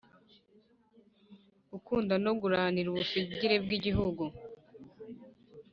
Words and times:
Gukunda 1.71 2.13
no 2.23 2.31
guranira 2.41 2.87
ubusugire 2.89 3.55
bw’ 3.63 3.69
Igihugu 3.77 4.23